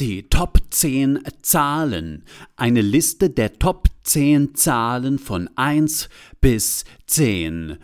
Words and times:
Die 0.00 0.30
Top 0.30 0.62
10 0.70 1.20
Zahlen. 1.42 2.24
Eine 2.56 2.80
Liste 2.80 3.28
der 3.28 3.58
Top 3.58 3.86
10 4.04 4.54
Zahlen 4.54 5.18
von 5.18 5.50
1 5.56 6.08
bis 6.40 6.86
10. 7.06 7.76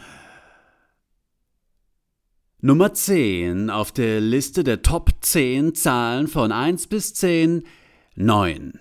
Nummer 2.63 2.95
10 2.95 3.69
auf 3.69 3.93
der 3.93 4.23
Liste 4.23 4.65
der 4.65 4.81
Top 4.81 5.11
10 5.21 5.75
Zahlen 5.75 6.27
von 6.27 6.53
1 6.53 6.87
bis 6.87 7.13
10. 7.13 7.65
9. 8.15 8.81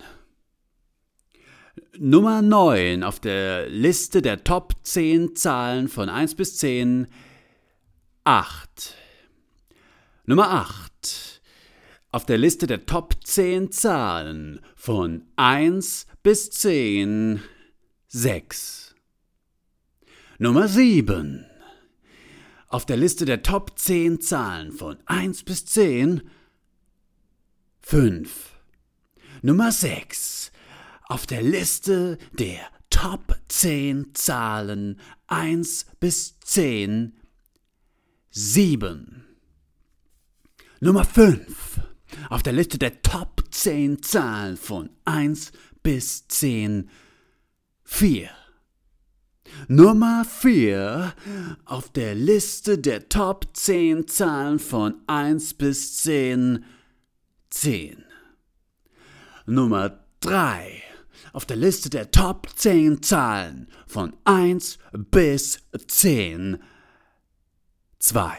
Nummer 1.97 2.41
9 2.41 3.03
auf 3.03 3.19
der 3.19 3.67
Liste 3.67 4.21
der 4.21 4.45
Top 4.45 4.75
10 4.83 5.35
Zahlen 5.35 5.89
von 5.89 6.07
1 6.07 6.35
bis 6.35 6.55
10. 6.55 7.07
8. 8.23 8.95
Nummer 10.25 10.49
8. 10.51 10.84
Auf 12.15 12.25
der 12.25 12.37
Liste 12.37 12.65
der 12.65 12.85
Top 12.85 13.13
10 13.25 13.73
Zahlen 13.73 14.61
von 14.77 15.25
1 15.35 16.07
bis 16.23 16.49
10 16.49 17.41
6. 18.07 18.95
Nummer 20.39 20.69
7. 20.69 21.45
Auf 22.69 22.85
der 22.85 22.95
Liste 22.95 23.25
der 23.25 23.43
Top 23.43 23.77
10 23.77 24.21
Zahlen 24.21 24.71
von 24.71 24.95
1 25.07 25.43
bis 25.43 25.65
10 25.65 26.21
5. 27.81 28.61
Nummer 29.41 29.73
6. 29.73 30.53
Auf 31.09 31.27
der 31.27 31.41
Liste 31.41 32.17
der 32.31 32.61
Top 32.89 33.35
10 33.49 34.15
Zahlen 34.15 35.01
1 35.27 35.85
bis 35.99 36.39
10 36.39 37.17
7. 38.29 39.25
Nummer 40.79 41.03
5. 41.03 41.74
Auf 42.35 42.43
der 42.43 42.51
Liste 42.51 42.77
der 42.77 43.01
Top 43.01 43.45
10 43.49 44.03
Zahlen 44.03 44.57
von 44.57 44.89
1 45.05 45.53
bis 45.83 46.27
10 46.27 46.89
4. 47.85 48.29
Nummer 49.69 50.25
4 50.25 51.13
auf 51.63 51.89
der 51.93 52.13
Liste 52.13 52.77
der 52.77 53.07
Top 53.07 53.47
10 53.53 54.09
Zahlen 54.09 54.59
von 54.59 54.95
1 55.07 55.53
bis 55.53 55.95
10 55.99 56.65
10. 57.51 58.03
Nummer 59.45 59.97
3 60.19 60.83
auf 61.31 61.45
der 61.45 61.55
Liste 61.55 61.89
der 61.89 62.11
Top 62.11 62.49
10 62.53 63.01
Zahlen 63.01 63.69
von 63.87 64.11
1 64.25 64.77
bis 64.91 65.59
10 65.87 66.61
2. 67.99 68.37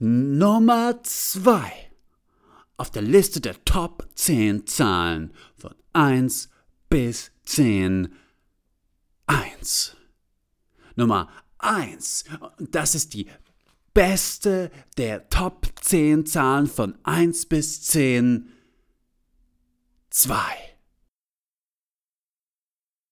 Nummer 0.00 1.02
2 1.02 1.83
auf 2.76 2.90
der 2.90 3.02
Liste 3.02 3.40
der 3.40 3.64
Top 3.64 4.08
10 4.14 4.66
Zahlen 4.66 5.32
von 5.56 5.74
1 5.92 6.48
bis 6.88 7.32
10 7.44 8.12
1. 9.26 9.96
Nummer 10.96 11.28
1. 11.58 12.24
Das 12.58 12.94
ist 12.94 13.14
die 13.14 13.28
beste 13.94 14.70
der 14.96 15.28
Top 15.28 15.68
10 15.80 16.26
Zahlen 16.26 16.66
von 16.66 16.98
1 17.04 17.46
bis 17.46 17.82
10. 17.82 18.50
2. 20.10 20.63